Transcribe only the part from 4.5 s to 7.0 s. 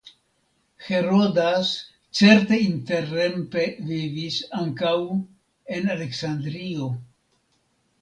ankaŭ en Aleksandrio.